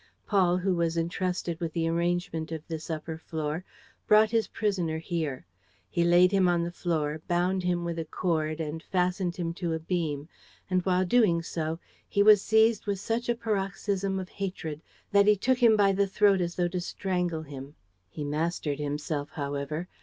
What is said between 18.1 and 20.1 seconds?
mastered himself, however.